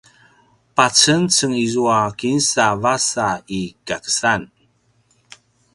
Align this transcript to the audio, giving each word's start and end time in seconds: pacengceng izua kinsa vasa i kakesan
pacengceng 0.75 1.53
izua 1.65 1.99
kinsa 2.19 2.65
vasa 2.83 3.29
i 3.59 3.61
kakesan 3.87 4.41